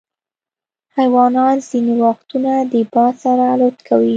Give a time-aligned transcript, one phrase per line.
[0.97, 4.09] حیوانات ځینې وختونه د باد سره الوت کوي.